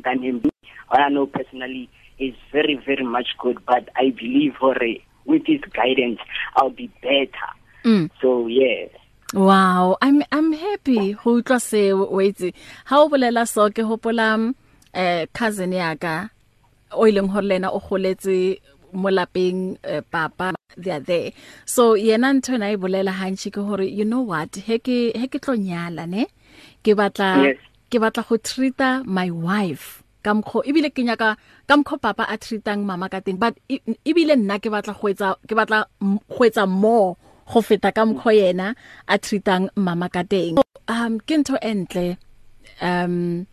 [0.05, 0.43] than him
[0.91, 1.88] I know personally
[2.19, 4.77] is very very much good but I believe Hore
[5.25, 6.21] with his guidance
[6.57, 7.51] I'll be better
[7.85, 8.11] Mm.
[8.21, 8.87] so yeah
[9.35, 12.55] Wow, I'm I'm happy ho utlwa se wait.
[12.85, 14.55] Ha o bolela so ke hopola
[14.95, 16.29] eh cousin ya ka
[16.94, 18.59] o ileng hore lena o goletse
[18.92, 21.33] mo lapeng eh, papa they are there.
[21.64, 25.26] So yena ntho na e bolela hantshi ke hore you know what he ke he
[25.28, 26.26] ke tlonyala ne
[26.85, 27.57] ke batla Yes.
[27.90, 31.37] ke batla go treata my wife ka mkho ebile ke nyaka
[31.68, 35.09] ka mkho papa a treatang mama ka teng but e- ebile nna ke batla go
[35.09, 37.16] etsa ke batla m- go etsa more
[37.52, 38.74] go feta ka mkho yena
[39.09, 42.16] a treatang mama ka teng So, um ke ntho entle
[42.81, 43.46] um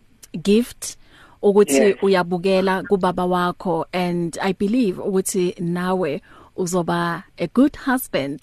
[0.43, 0.95] gift
[1.41, 1.95] ukuthi Yes.
[2.01, 6.21] uyabukela kubaba wakho and i believe ukuthi nawe
[6.55, 8.41] uzoba a good husband.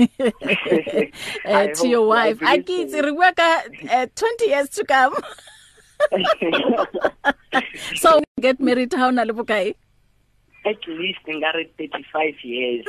[0.00, 0.06] Uh,
[1.44, 2.38] I to your hope- I wife.
[2.42, 3.02] i believe kids so.
[3.02, 5.14] re bua ka uh, 20 years to come.
[7.96, 9.74] So get married how na le bokae?
[10.64, 12.86] At least ngare 35 years.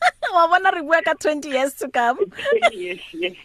[0.34, 2.18] wa bona re bua ka 20 years to come
[2.72, 3.36] yes yes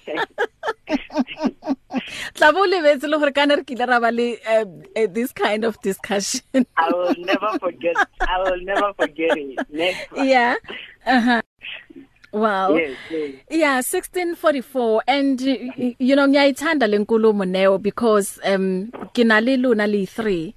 [2.35, 4.65] tla bo le betse le gore kana re kile ra ba le uh,
[4.97, 7.95] uh, this kind of discussion I will never forget.
[8.21, 9.59] I will never forget it.
[9.69, 10.23] Never.
[10.23, 10.55] yeah
[11.05, 11.41] uh-huh
[12.33, 12.73] Wow.
[12.75, 13.29] Yes, yes.
[13.51, 20.53] Yeah, 1644 and y- you know ngiyayithanda lenkulumo Neo because um kinale luna li 3.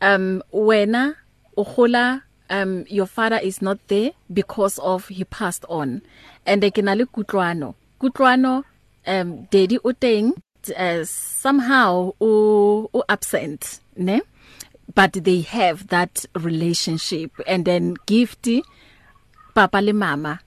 [0.00, 1.16] Um wena
[1.56, 6.02] ukhula um your father is not there because of he passed on.
[6.46, 7.74] And kinale kutlwano.
[8.00, 8.64] Kutlwano
[9.06, 10.32] um daddy o teng
[10.76, 14.20] uh, somehow u, u absent, ne?
[14.94, 18.62] But they have that relationship and then gifty
[19.58, 20.38] papa le mama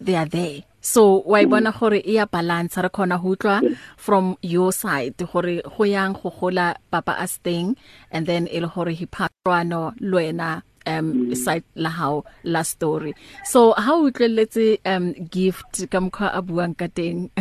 [0.00, 3.62] they are there so wa ibona gore e ya balance re khona ho utlwa
[3.96, 7.76] from your side gore go yang go gola papa a staying
[8.10, 13.14] and then e le gore he patrano lwena um side la how la story.
[13.44, 17.30] So how utlweletse um gift ka mkhwa a buang ka teng?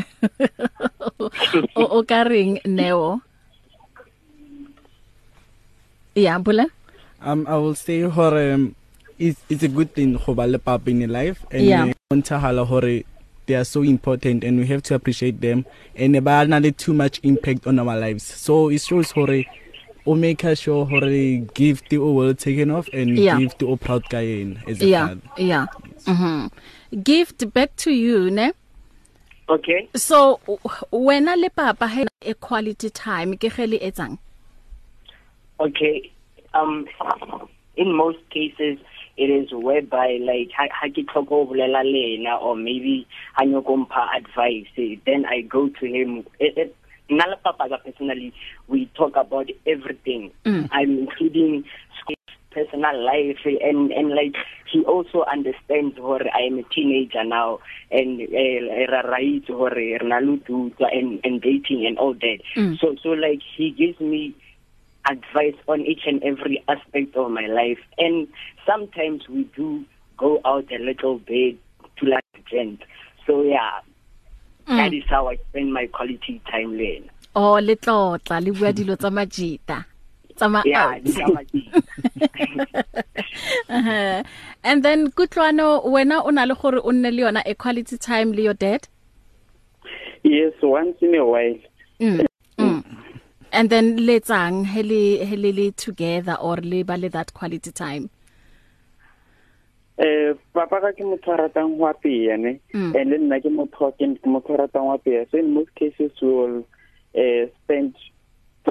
[1.77, 3.21] O o ka reng neo?
[6.15, 6.67] Yeah bula
[7.21, 8.73] Um, I will say hore um,
[9.19, 11.93] it's it's a good thing go ba le papa in your life and Yeah.
[12.09, 13.05] ontagala hore
[13.45, 16.93] they are so important and we have to appreciate them and ba na le too
[16.97, 18.23] much impact on our lives.
[18.25, 19.45] So it shows hore
[20.05, 23.39] o make sure hore gift o well taken off and Yeah.
[23.39, 25.65] gift o proud ka yena as a yeah father yeah
[26.05, 26.51] mhm
[27.03, 28.51] gift back to you ne
[29.51, 29.89] Okay.
[29.93, 30.39] So
[30.93, 34.17] wena le papa ha e quality time ke gele etsang?
[35.59, 36.09] Okay.
[36.53, 36.87] Um,
[37.75, 38.79] in most cases,
[39.17, 43.75] it is whereby like ha ke tlhoko ho bolela le ena or maybe ha nyoko
[43.85, 46.75] mpha advice eh, then I go to him it, it,
[47.09, 48.33] nna le papa ka personally
[48.67, 50.31] we talk about everything.
[50.45, 50.69] Mm.
[50.71, 51.63] I'm including
[51.99, 52.15] school,
[52.51, 54.35] personal life eh, and and like
[54.71, 57.59] he also understands hore I am a teenager now
[57.91, 62.39] and eh, ra right hore re na le tutwa and and dating and all that.
[62.55, 62.79] Mm.
[62.79, 64.35] so so like he gives me
[65.09, 67.79] advice on each and every aspect of my life.
[67.97, 68.27] And
[68.65, 69.83] sometimes we do
[70.17, 71.57] go out a little bit
[71.97, 72.83] to like gent
[73.25, 73.79] so yeah.
[74.67, 74.77] Mm.
[74.77, 78.95] that is how I spend my quality time then O le tlotla le bua dilo
[78.95, 79.85] tsa majita.
[80.35, 81.03] Tsa ma yeah out.
[81.03, 81.71] di ka madi.
[83.69, 84.23] Uh-huh.
[84.63, 88.33] And then kutlwano wena o na le gore o nne le yona a quality time
[88.33, 88.87] le your dad?
[90.23, 91.55] Yes, once in a while.
[91.99, 92.25] Mm.
[92.59, 92.83] mm.
[93.53, 98.09] And then letsang hele hele le together or le ba le that quality time.
[99.99, 102.95] Eh papa ka ke motho a ratang ho apeya ne Mm.
[102.95, 106.11] and le nna ke motho ke motho a ratang ho apeya so in most cases
[106.21, 106.63] we will
[107.15, 107.93] uh, spend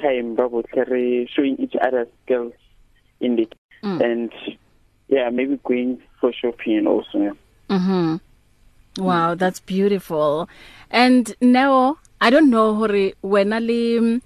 [0.00, 2.52] time ba botle re showing each other skills
[3.20, 3.46] in the
[3.84, 4.00] Mm.
[4.02, 4.32] and
[5.08, 7.36] yeah maybe going for shopping also yeah.
[7.68, 8.20] Mhm.
[8.98, 10.48] Wow, that's beautiful.
[10.90, 14.20] And now I don't know hore wena le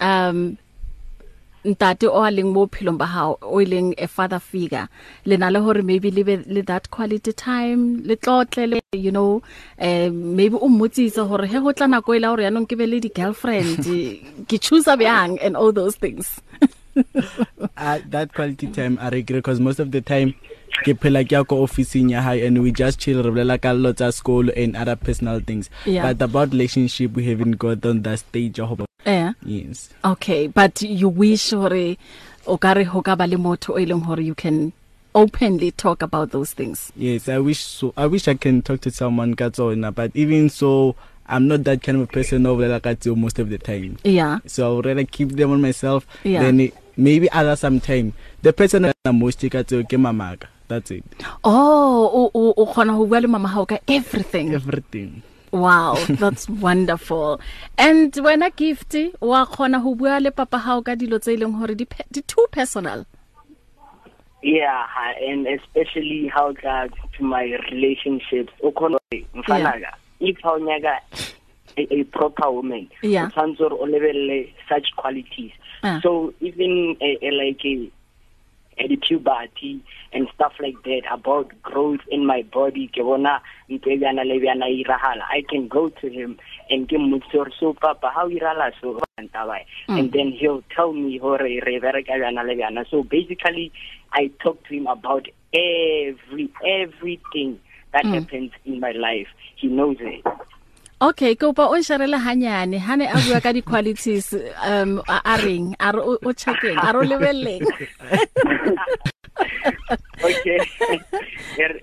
[0.00, 0.56] um
[1.66, 4.86] ntate o a leng mo phelong ba hao o leng a father figure.
[5.24, 9.10] Le na le hore maybe le be le that quality time le tlotle le you
[9.10, 9.42] know
[9.78, 12.86] eh maybe o mmotsisa hore he go tla nako ela hore ya nong ke be
[12.86, 13.90] le di girlfriend
[14.48, 16.40] ke choose byang and all those things.
[17.76, 20.34] Uh, that quality time I regret because most of the time
[20.84, 23.72] ke phela ke ya ko officing ya high and we just chill re bolela ka
[23.72, 25.70] lots of school and other personal things.
[25.84, 26.06] Yeah.
[26.08, 31.08] but about relationship we haven't got on that stage of yeah yes Okay, but you
[31.08, 31.96] wish hore
[32.46, 34.72] o ka re ho ka ba le motho o ileng hore you can
[35.14, 36.92] openly talk about those things.
[36.96, 40.50] yes i wish so i wish i can talk to someone ka tsona but even
[40.50, 40.94] so
[41.26, 43.96] i'm not that kind of a person of like ka tseo most of the time
[44.04, 44.38] Yeah.
[44.46, 46.42] so i would rather keep them on myself Yeah.
[46.42, 51.04] then it, maybe other sometime the person that most ka tseo ke mamaka that's it
[51.42, 54.52] Oh, o o o khona ho bua le mama hao ka everything.
[54.52, 57.40] everything Wow, that's wonderful.
[57.78, 61.56] And when a gift wa khona ho bua le papa hao ka dilo tse ileng
[61.58, 63.04] hore di di too personal.
[64.42, 64.86] yeah
[65.28, 68.98] and especially how that to my relationships ukhona
[69.34, 71.00] mfana ka if how nyaka
[71.76, 73.28] a, a proper woman Yeah.
[73.32, 75.50] tshwantse gore o lebelle such qualities
[75.82, 76.00] Ah.
[76.02, 77.90] so even a, a, like a
[78.78, 79.80] the puberty
[80.12, 82.88] and stuff like that about growth in my body.
[82.88, 86.38] Ke bona ntwe e bjana le bjana e irahala i can go to him
[86.70, 88.70] and ke mmotse gore so papa how irala?
[88.80, 89.98] So ntabae Mm.
[89.98, 92.84] and then he'll tell me hore re bereka bjana le bjana.
[92.90, 93.72] So basically
[94.12, 97.58] i talk to him about every everything
[97.92, 98.14] that Mm.
[98.14, 99.28] happens in my life.
[99.56, 100.24] He knows it.
[100.96, 102.78] Okay, kopa o nsharele hanyane.
[102.80, 104.32] Hane a bua ka di qualities
[104.64, 105.76] um a reng?
[105.78, 107.60] A re o checkeng a re lebelleng.
[110.24, 110.56] okay.
[111.60, 111.76] Er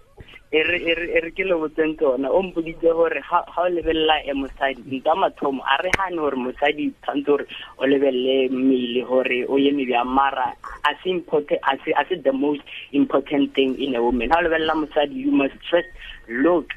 [0.50, 2.26] er er ke lo botseng tsona.
[2.34, 5.62] O mpoditse hore ha ha o lebella e mosadi nta mathomo.
[5.62, 7.46] A re hane hore mosadi tshwantse hore
[7.78, 10.58] o lebelle mmele hore o ye mebya mara
[10.90, 14.32] a se important a se a se the most important thing in a woman.
[14.34, 15.90] Ha o lebella mosadi you must first
[16.30, 16.74] look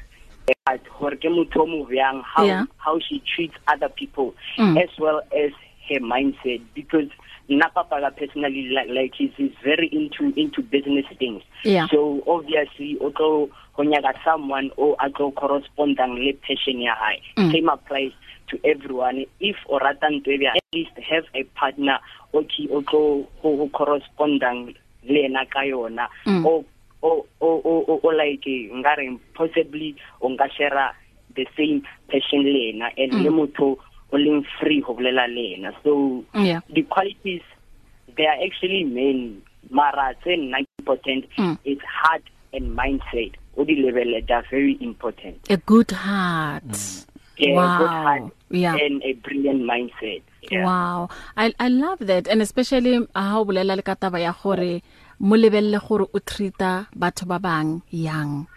[0.67, 2.65] at hore ke motho mo byang how Yeah.
[2.77, 4.77] how she treats other people Mm.
[4.83, 5.51] as well as
[5.89, 7.09] her mindset because
[7.49, 11.87] nna papa ka personally like, like he's, he's very into into business things Yeah.
[11.87, 17.19] so obviously o tlo go nyaka someone o a tlo correspondang le passion ya hae
[17.37, 17.51] Mm.
[17.51, 18.11] same applies
[18.47, 21.99] to everyone if o rata ntwe at least have a partner
[22.33, 24.75] o ki o tlo go go correspondang
[25.07, 26.43] le ena ka yona Mm.
[27.03, 30.93] O o o o like ngare possibly o nka share
[31.35, 33.23] the same passion le ena and Mm.
[33.23, 33.77] le motho
[34.11, 36.61] o leng free go bolela le ena so Yeah.
[36.73, 37.41] the qualities
[38.15, 41.57] they are actually main mara tse nna important Mm.
[41.65, 42.23] it's heart
[42.53, 46.65] and mindset o di level they are very important A good heart.
[47.37, 47.77] yeah wow.
[47.77, 48.73] good heart Yeah.
[48.79, 51.09] and a brilliant mindset yeah Wow.
[51.35, 54.81] I I love that and especially how bolela le ka taba ya gore
[55.19, 58.47] mo lebelle gore o treata batho ba bang yang?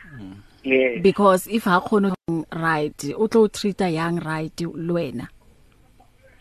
[0.63, 2.15] Yeah because if ha khono
[2.53, 5.29] right o tlo treata yang right le wena.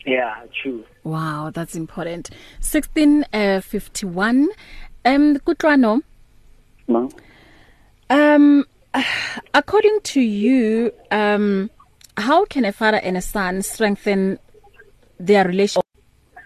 [0.04, 0.84] yeah true.
[1.04, 2.28] Wow, that's important.
[2.60, 4.48] 1651
[5.06, 6.02] um kutlwano?
[6.88, 7.08] Ma?
[8.10, 8.64] Um
[9.54, 11.70] according to you um
[12.16, 14.38] how can a father and a son strengthen
[15.18, 15.86] their relationship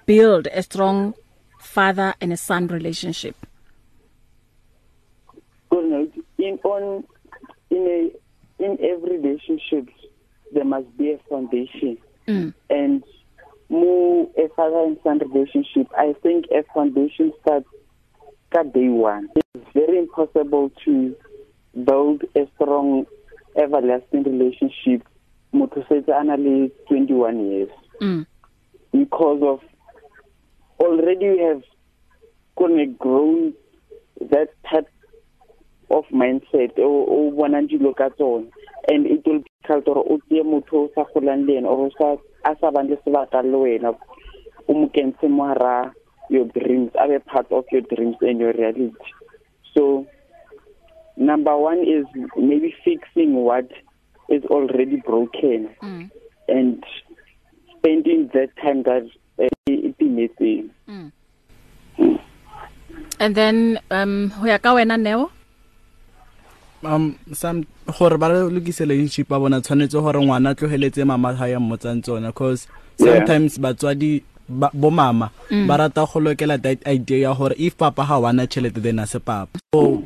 [0.07, 1.15] build a strong
[1.59, 3.35] father and a son relationship?
[6.49, 7.05] In on
[7.71, 9.89] in a in every relationship
[10.55, 11.97] there must be a foundation
[12.29, 12.53] mm.
[12.71, 13.03] and
[13.69, 17.67] more a father and son relationship i think a foundation starts
[18.59, 21.15] at day one it's very impossible to
[21.85, 23.05] build a strong
[23.57, 25.01] everlasting relationship
[25.53, 27.71] motho setse ana le 21 years
[28.01, 28.27] Mm.
[28.93, 29.61] because of
[30.81, 31.63] already you have
[32.57, 33.53] gonna grown
[34.33, 34.89] that type
[35.91, 38.47] of mindset o bona dilo ka tsone.
[38.89, 41.87] And it will be difficult or o tie motho o sa golang le ena or
[41.87, 43.97] o sa a sa bang le sebaka le wena
[44.69, 45.93] o mo kentshe mo hara
[46.31, 48.93] your dreams a be part of your dreams and your reality.
[49.75, 50.07] So
[51.17, 52.07] number one is
[52.37, 53.69] maybe fixing what
[54.29, 56.11] is already broken Mm.
[56.49, 56.85] and
[57.77, 59.05] spending that time that
[59.39, 60.71] uh, it missing.
[63.21, 65.31] And then um ho ya ka wena Neo?
[66.87, 67.65] Um some
[67.99, 72.03] gore ba re lokise relationship ba bona tshwanetse gore ngwana tloheletse mama ha ya mmotsang
[72.03, 72.67] tsona cause
[72.99, 73.17] Yeah.
[73.19, 75.31] sometimes batswadi ba- bo mama
[75.67, 79.07] ba rata go lokela that idea ya gore if papa ha wana chelete then a
[79.07, 79.59] se papa.
[79.75, 80.03] So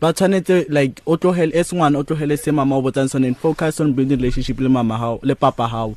[0.00, 3.36] ba tshwanetse like o tlohele es ngwana o tlohele se mama o botsang sone and
[3.36, 5.96] focus on building relationship le mama hao le papa hao.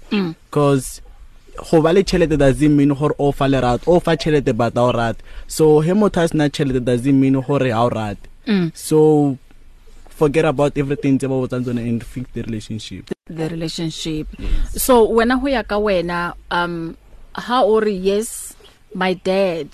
[0.50, 1.02] Cause
[1.72, 4.76] go ba le chelete doesn't mean gore o fa le rat o fa chelete but
[4.78, 5.18] a o rat
[5.48, 8.18] so he motho a sena chelete doesn't mean gore ha o rat
[8.48, 8.72] Mm.
[8.74, 9.38] so
[10.22, 13.10] forget about everything tse ba botsang tsone and fix the relationship.
[13.26, 14.30] The relationship.
[14.38, 14.78] Yes.
[14.78, 16.94] so wena ho ya ka wena um
[17.34, 18.54] how or yes
[18.94, 19.74] my dad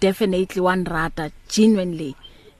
[0.00, 2.16] definitely one rata genuinely.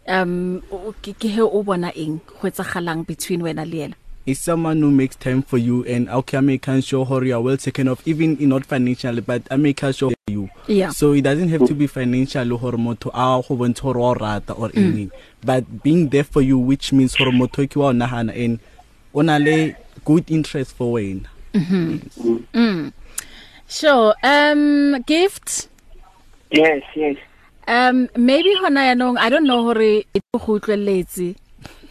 [0.06, 0.60] Um
[1.00, 2.20] ke ke he o bona eng?
[2.38, 3.96] Go tsagalang between wena le yena?
[4.26, 7.56] Is someone who makes time for you and okay making sure how you are well
[7.56, 10.50] taken of even in not financially but I make sure you.
[10.66, 10.90] Yeah.
[10.90, 14.14] so it doesn't have to be financial hore motho a go bontsha hore wa o
[14.14, 14.76] rata or mm.
[14.76, 15.10] anything.
[15.44, 18.58] But being there for you which means hore motho ke wa o nahana and
[19.14, 21.26] ona le good interest for wena.
[23.68, 25.68] Sure um gift
[26.50, 27.16] yes yes.
[27.68, 31.36] Um maybe hona yanong i don't know hore e go utlweletse.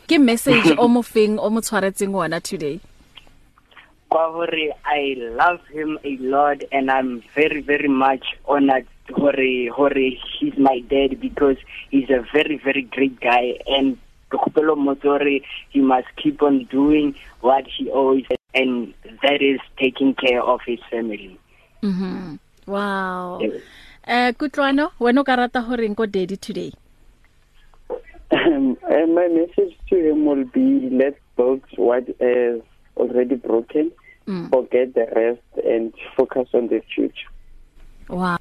[0.08, 2.80] Ke message o mo feng o mo tshwaretseng wona today
[4.10, 10.06] kwa hore I love him a lot and I'm very very much honored hore hore
[10.39, 11.58] he's my dad because
[11.91, 13.97] he's a very very great guy and
[14.32, 20.41] Kopelo Motori he must keep on doing what he always and that is taking care
[20.41, 21.38] of his family.
[21.84, 22.38] mhm
[22.68, 23.62] wow Yes.
[24.08, 26.72] eh kutlwano wena o ka rata hore nko daddy today
[28.96, 32.62] Um, and my message to him will be let's build what is
[32.98, 33.91] already broken,
[34.28, 34.50] Mm.
[34.50, 37.30] forget the rest, and focus on the future.
[38.10, 38.38] Wow.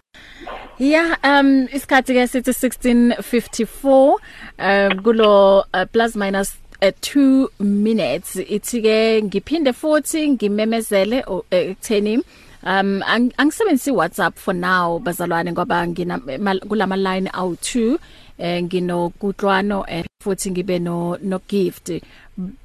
[0.78, 4.18] Yeah, um isikhathi ke sithi 1654
[4.58, 8.96] um kulo uh, plus minus uh, 2 minutes ithi ke
[9.28, 16.18] ngiphinde futhi ngimemezele o- eh, ekutheni um ang- angisebenzisi WhatsApp for now bazalwane ngoba ngina
[16.38, 17.98] mal- kulama line awu2
[18.38, 21.90] eh ngino kutlwano eh, futhi ngibe no no gift.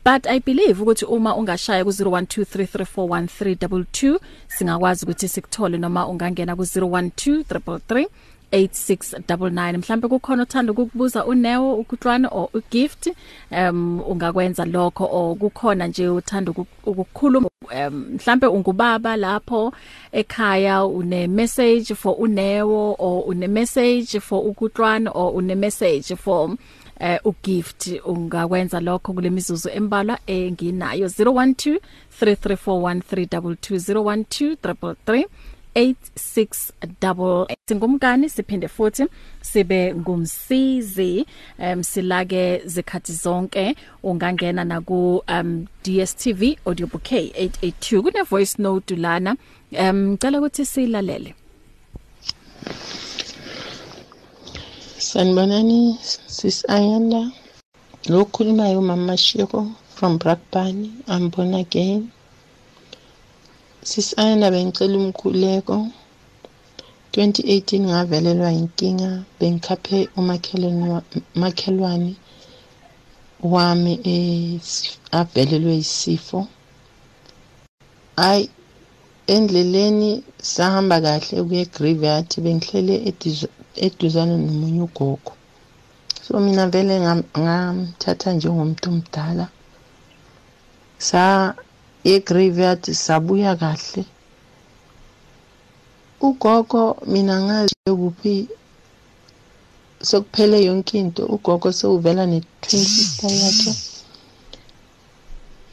[0.04, 8.08] But i believe ukuthi uma ungashaya ku 0123341322 singakwazi ukuthi sikuthole noma ungangena ku 012333
[8.52, 13.10] 8699 mhlambe kukhona uthando ukukubuza uNeo ukutlwana or ugift
[13.52, 17.50] um ungakwenza lokho or kukhona nje uthando ukukhuluma
[17.88, 19.74] um mhlambe ungubaba lapho
[20.12, 26.50] ekhaya une message for uNeo or une message for ukutlwana or une message for
[27.00, 27.88] uh, ugift.
[28.06, 31.80] Ungakwenza lokho kule mizuzu embalwa enginayo 012
[32.22, 35.26] 3341322012 333
[35.80, 39.06] 8688 singumkani siphinde futhi
[39.42, 41.26] sibe ngumsizi
[41.60, 43.76] um silake zikhathi zonke.
[44.04, 49.36] Ungangena na ku um DStv audio bouquet 882 kune voice note lana
[49.80, 51.36] um cela ukuthi silalele
[54.98, 57.32] Sanibonani sis Ayanda.
[58.10, 62.12] Lo khulumayo mama Shiro from Brakpan I'm born again.
[63.84, 65.76] Sis Ayanda bengicela umkhuleko
[67.14, 70.86] 2018 ngavelelwa inkinga bengikhaphe umakhelwane
[71.42, 72.14] makhelwane
[73.54, 73.94] wami
[75.20, 76.40] avelelwe isifo
[78.30, 78.42] ay
[79.36, 80.12] endleleni
[80.54, 82.96] sahamba kahle ukuye graveyard bengihlele
[83.86, 85.32] eduzane nomunye ugogo.
[86.24, 89.46] So mina vele ngamthatha njengomuntu omdala.
[92.04, 94.06] Ye-graveyard sabuya kahle.
[96.22, 98.48] Ugogo mina ngazi kuphi?
[100.02, 103.74] Sokuphele yonke into ugogo sewuvela ne-twin sister yakhe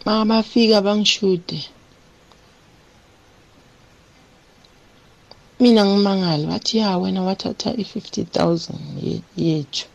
[0.07, 1.59] mabafika bangishude
[5.61, 9.87] mina ngimangala wathi ya wena wathatha i-50,000 yethu.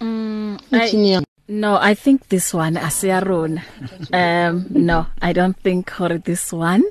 [0.00, 1.16] Mm, I,
[1.48, 3.62] no i think this one asiyarona
[4.12, 6.84] um no i don't think or this one.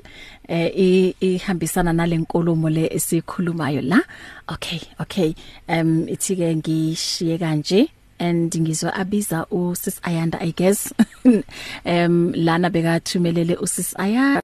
[0.48, 4.00] Eh ihambisana nalenkulumo le esikhulumayo la.
[4.48, 5.34] Okay okay.
[5.68, 7.88] Um ithi ke ngishiye kanje
[8.18, 10.92] and ngizwa abiza usis Ayanda i guess.
[11.86, 14.42] Um lana bekathumelele usis Ayanda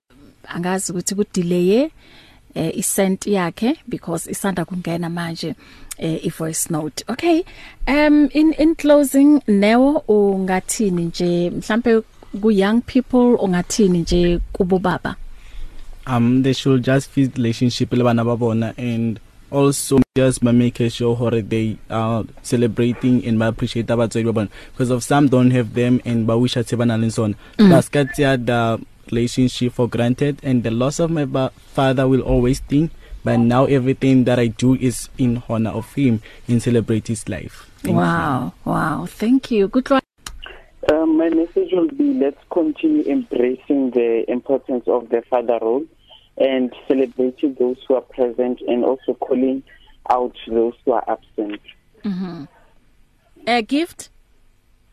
[0.48, 1.90] angazi ukuthi ku delay
[2.54, 5.54] eh isent yakhe because isanda kungena manje
[5.98, 7.04] eh i voice note.
[7.08, 7.44] Okay
[7.88, 11.50] um in in closing Neo ungathini nje?
[11.50, 12.02] Mhlambe
[12.42, 15.16] ku young people ungathini nje kubo baba
[16.06, 19.20] um they should just feel relationship le bana ba bona and
[19.50, 24.48] also just by making sure hore they are celebrating and ba appreciate abatswedi ba bona.
[24.72, 27.34] Because of some don't have them and ba wish athe bana le sona.
[27.58, 27.70] Mm.
[27.70, 31.26] baskatya the relationship for granted and the loss of my
[31.72, 32.90] father will always sting
[33.22, 37.70] but now everything that I do is in honor of him and celebrate his life.
[37.78, 38.72] Thank wow you.
[38.72, 39.68] wow thank you.
[39.68, 40.04] Good luck.
[40.90, 45.84] Um, my message will be let's continue embracing the importance of the father role
[46.38, 49.62] and celebrating those who are present and also calling
[50.08, 51.60] out those who are absent.
[52.02, 52.48] Mhm
[53.46, 54.10] a gift?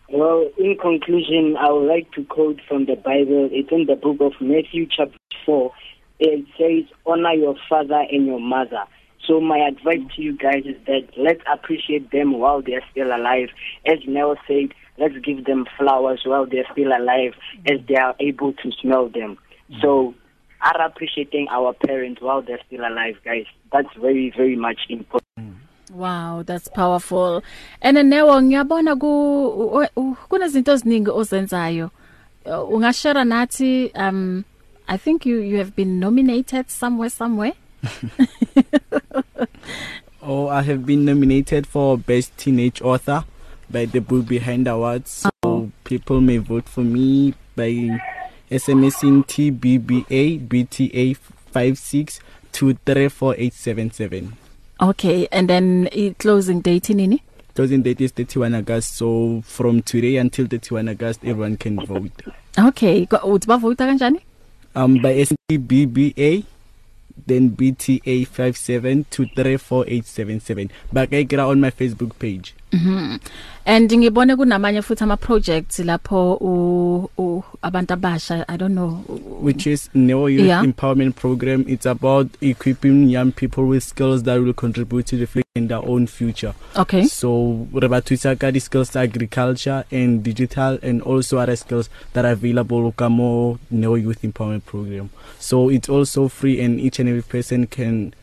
[0.10, 3.50] Well, in conclusion, I would like to quote from the Bible.
[3.52, 5.72] It's in the book of Matthew chapter 4.
[6.20, 8.86] It says, honor your father and your mother.
[9.28, 13.50] So my advice to you guys is that let's appreciate them while they're still alive.
[13.86, 17.34] As Nell said, let's give them flowers while they're still alive
[17.70, 19.38] as they are able to smell them.
[19.70, 19.82] Mm-hmm.
[19.82, 20.16] So
[20.62, 23.46] are appreciating our parents while they're still alive, guys.
[23.72, 25.58] That's very, very much important.
[25.94, 27.44] Wow, that's powerful.
[27.82, 29.88] And newo ngiyabona ku
[30.30, 31.92] kunezinto eziningi ozenzayo.
[32.46, 34.44] Ungashare nathi um
[34.88, 37.54] I think you you have been nominated somewhere somewhere.
[40.22, 43.24] oh, I have been nominated for best teenage author
[43.70, 45.12] by the Book Behind Awards.
[45.12, 45.72] So oh.
[45.84, 48.00] people may vote for me by
[48.52, 51.18] SMSing TBBA BTA
[52.54, 54.47] 56234877.
[54.80, 57.24] Okay, and then i closing date nini?
[57.56, 58.98] Closing date is 31 August.
[58.98, 62.12] So from today until 31 August everyone can vote.
[62.58, 64.22] Okay, uthi bavota kanjani?
[64.76, 66.44] Um by SBBA
[67.26, 70.70] then BTA 57234877.
[70.94, 72.54] Bakayikira on my Facebook page.
[72.72, 73.20] Mhm.
[73.66, 76.38] And ngibone kunamanye futhi ama projects lapho
[77.18, 79.04] u abantu abasha I don't know
[79.42, 80.64] which is Neo Youth yeah.
[80.64, 85.68] Empowerment Program it's about equipping young people with skills that will contribute to the in
[85.68, 86.54] their own future.
[86.76, 87.06] Okay.
[87.06, 91.90] So re ba thusa ka di skills tsa agriculture and digital and also other skills
[92.14, 95.10] that are available ka mo Neo Youth Empowerment Program.
[95.40, 98.14] So it's also free and each and every person can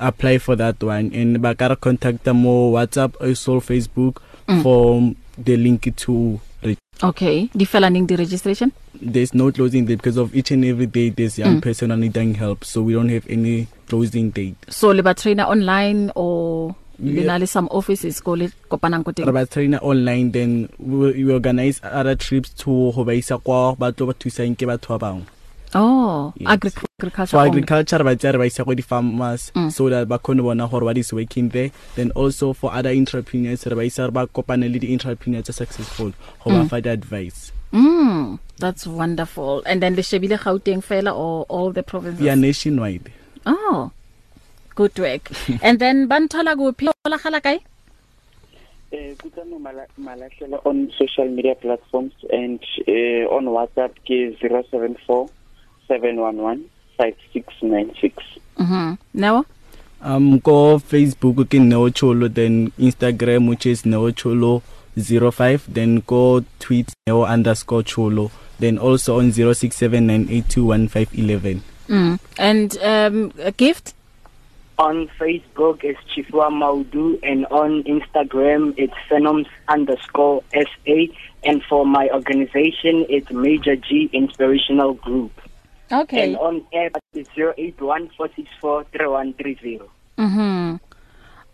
[0.00, 4.18] apply for that one and ba ka contact them mo WhatsApp or Facebook
[4.48, 4.62] mm.
[4.62, 6.40] for the link to
[6.98, 8.72] Okay, di fela ning di registration?
[9.00, 11.62] There's no closing date because of each and every day there's young mm.
[11.62, 14.56] person needing help so we don't have any closing date.
[14.68, 19.14] So le ba trainer online or le na le some offices ko le kopanang ko
[19.14, 23.38] re teng ba trainer online then we, we organize other trips to go ba isa
[23.38, 25.37] kwa ba tlo ba thusang ke batho ba bangwe
[25.74, 26.48] oh Yes.
[26.54, 27.50] agri agriculture for only.
[27.50, 29.70] agriculture ba tsaya re ba isa go di-farmers Mm.
[29.72, 33.66] so that ba kgone bona gore what is working there then also for other entrepreneurs
[33.66, 36.12] re ba isa ba kopane le di-entrepreneurs tse successful
[36.44, 36.68] go ba Mm.
[36.72, 42.24] fa di-advice mm that's wonderful and then le shebile Gauteng fela or all the provinces
[42.26, 43.12] are nationwide
[43.46, 43.90] oh
[44.74, 45.28] good work
[45.62, 47.58] and then banthola kuphi olagala kae
[48.90, 52.56] Uh, Kutano Mala- Malahlela on social media platforms and
[52.88, 55.28] uh, on WhatsApp ke 074
[55.88, 56.64] 711
[56.98, 58.14] 5696.
[58.58, 59.44] mhm now
[60.02, 64.62] um ko facebook ke neo cholo then instagram which is neo cholo
[64.96, 68.30] 05 then go tweet neo underscore cholo
[68.60, 73.94] then also on 0679821511 mm and um a gift
[74.78, 81.10] On Facebook, it's Chifua Maudu, and on Instagram, it's Phenoms underscore SA.
[81.42, 85.32] And for my organization, it's Major G Inspirational Group.
[85.92, 86.22] Okay.
[86.24, 89.80] And on app, it's 0814643130.
[90.18, 90.78] mhm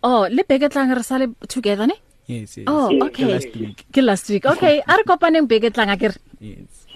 [0.03, 1.95] oh le beke tlang re sale together ne?
[2.27, 2.67] Yes yes.
[2.69, 3.25] Oh Yes, okay.
[3.35, 3.85] Last week.
[3.93, 4.47] Ke last week.
[4.47, 6.87] Okay a re kopaneng beke tlang a kere yes.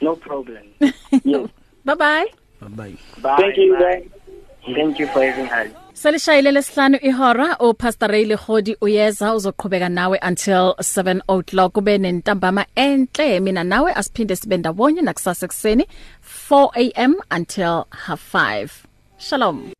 [0.00, 0.62] No problem.
[1.24, 1.48] Yes.
[1.84, 2.26] bye bye
[2.60, 3.36] bye bye.
[3.36, 4.04] Thank you, guys.
[4.64, 5.68] Thank you for having us.
[5.94, 11.72] Selishayile lesihlanu ihora uPastor Ray Legodi uyeza uzoqhubeka nawe until 7 o'clock.
[11.72, 15.86] Kube nentambama enhle mina nawe asiphinde sibe ndawonye nakusasa ekseni
[16.42, 18.86] 4 am until half 5
[19.16, 19.72] Shalom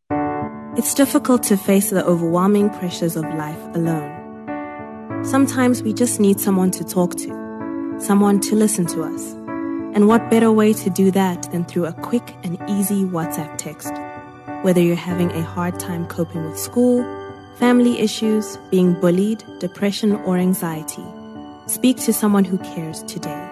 [0.77, 5.25] It's difficult to face the overwhelming pressures of life alone.
[5.25, 9.33] Sometimes we just need someone to talk to, someone to listen to us.
[9.95, 13.93] And what better way to do that than through a quick and easy WhatsApp text?
[14.65, 17.05] Whether you're having a hard time coping with school,
[17.57, 21.05] family issues, being bullied, depression, or anxiety,
[21.67, 23.52] speak to someone who cares today.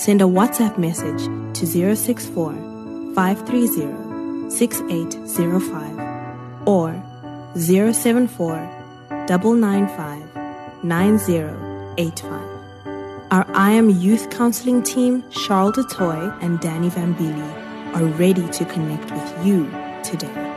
[0.00, 1.26] Send a WhatsApp message
[1.58, 2.54] to 064
[3.14, 6.94] 530 6805 or
[7.54, 8.56] 074
[9.28, 12.32] 995 9085.
[13.30, 19.10] Our I Am Youth Counseling team, Charles DeToy and Danny Vambili, are ready to connect
[19.10, 19.70] with you
[20.02, 20.49] today.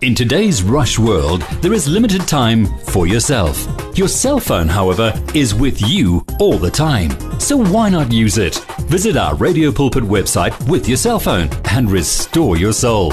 [0.00, 3.66] In today's rush world, there is limited time for yourself.
[3.98, 7.10] Your cell phone, however, is with you all the time.
[7.40, 8.58] So why not use it?
[8.86, 13.12] Visit our Radio Pulpit website with your cell phone and restore your soul.